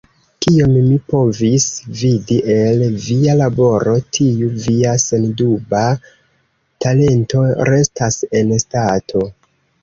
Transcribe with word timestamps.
Kiom 0.43 0.71
mi 0.83 0.95
povis 1.11 1.65
vidi 1.99 2.37
el 2.53 2.81
via 3.03 3.35
laboro, 3.41 3.93
tiu 4.19 4.47
via 4.63 4.95
senduba 5.05 5.83
talento 6.87 7.45
restas 7.71 8.19
en 8.41 8.57
stato. 8.67 9.25